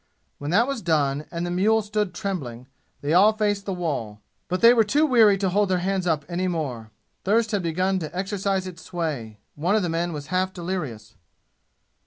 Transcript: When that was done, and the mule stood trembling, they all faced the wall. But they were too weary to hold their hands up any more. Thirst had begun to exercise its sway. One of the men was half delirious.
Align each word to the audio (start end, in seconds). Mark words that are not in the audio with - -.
When 0.39 0.49
that 0.49 0.65
was 0.65 0.81
done, 0.81 1.25
and 1.29 1.45
the 1.45 1.51
mule 1.51 1.83
stood 1.83 2.11
trembling, 2.15 2.65
they 3.01 3.13
all 3.13 3.33
faced 3.33 3.67
the 3.67 3.71
wall. 3.75 4.19
But 4.47 4.61
they 4.61 4.73
were 4.73 4.83
too 4.83 5.05
weary 5.05 5.37
to 5.37 5.49
hold 5.49 5.69
their 5.69 5.77
hands 5.77 6.07
up 6.07 6.25
any 6.27 6.47
more. 6.47 6.89
Thirst 7.23 7.51
had 7.51 7.61
begun 7.61 7.99
to 7.99 8.17
exercise 8.17 8.65
its 8.65 8.81
sway. 8.81 9.37
One 9.53 9.75
of 9.75 9.83
the 9.83 9.89
men 9.89 10.11
was 10.11 10.27
half 10.33 10.53
delirious. 10.53 11.13